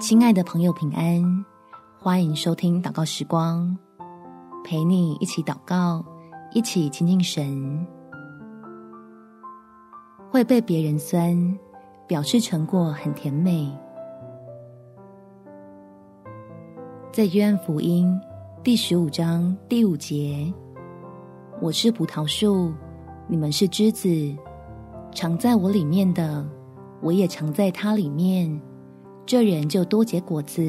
[0.00, 1.44] 亲爱的朋友，平安！
[1.98, 3.76] 欢迎收听祷告时光，
[4.64, 6.02] 陪你一起祷告，
[6.54, 7.86] 一起亲近神。
[10.30, 11.36] 会被别人酸，
[12.06, 13.70] 表示成果很甜美。
[17.12, 18.18] 在约翰福音
[18.64, 20.50] 第十五章第五节
[21.60, 22.72] ：“我是葡萄树，
[23.28, 24.08] 你们是枝子，
[25.12, 26.42] 常在我里面的，
[27.02, 28.58] 我也常在它里面。”
[29.30, 30.60] 这人就多结果子，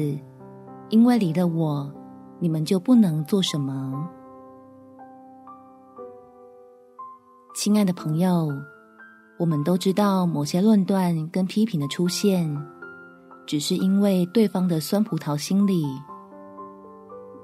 [0.88, 1.92] 因为离了我，
[2.38, 4.08] 你们就不能做什么。
[7.56, 8.52] 亲爱的朋友，
[9.36, 12.56] 我们都知道，某些论断跟批评的出现，
[13.48, 15.84] 只是因为对方的酸葡萄心理。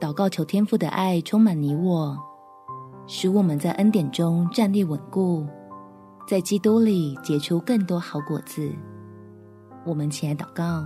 [0.00, 2.16] 祷告求天父的爱充满你我，
[3.09, 5.45] 使我们在恩典中站立稳固，
[6.28, 8.73] 在基督里结出更多好果子。
[9.84, 10.84] 我们起来祷告。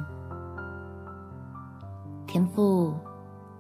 [2.32, 2.94] 天父，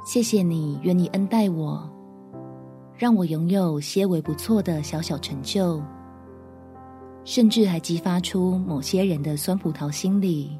[0.02, 1.86] 谢谢你愿意恩待我，
[2.96, 5.78] 让我拥有些微不错的小小成就，
[7.22, 10.58] 甚至还激发出某些人的酸葡萄心理。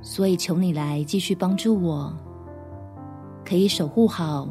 [0.00, 2.16] 所以求你来继续帮助我，
[3.44, 4.48] 可以守护好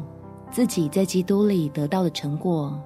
[0.50, 2.78] 自己在基督里得到的成果，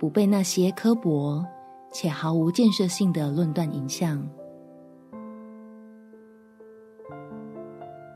[0.00, 1.46] 不被那些刻薄
[1.92, 4.28] 且毫无建设性的论断影响。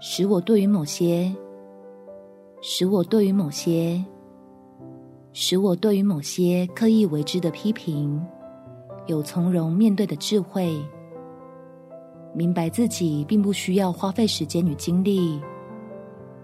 [0.00, 1.34] 使我对于某些，
[2.60, 4.02] 使我对于某些，
[5.32, 8.24] 使我对于某些刻意为之的批评，
[9.06, 10.80] 有从容面对的智慧，
[12.32, 15.40] 明白自己并不需要花费时间与精力，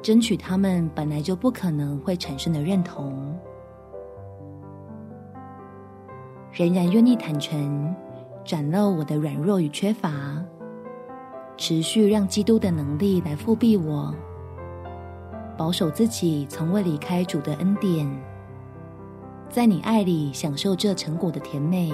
[0.03, 3.39] 争取他们本来就不可能会产生的认同，
[6.51, 7.95] 仍然愿意坦诚
[8.45, 10.34] 展露我的软弱与缺乏。
[11.57, 14.15] 持续让基督的能力来覆庇我，
[15.57, 18.11] 保守自己从未离开主的恩典，
[19.49, 21.93] 在你爱里享受这成果的甜美，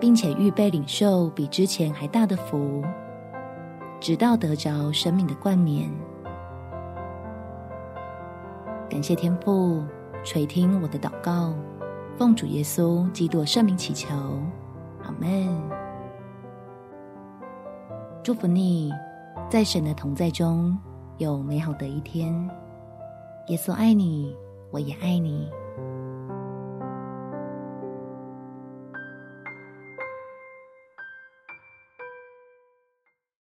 [0.00, 2.82] 并且预备领受比之前还大的福，
[4.00, 5.90] 直到得着生命的冠冕。
[8.88, 9.84] 感谢天父
[10.24, 11.52] 垂听我的祷告，
[12.16, 14.14] 奉主耶稣基督圣名祈求，
[15.02, 15.85] 阿门。
[18.26, 18.92] 祝福你，
[19.48, 20.76] 在神的同在中
[21.18, 22.34] 有美好的一天。
[23.46, 24.34] 耶稣爱你，
[24.72, 25.48] 我也爱你。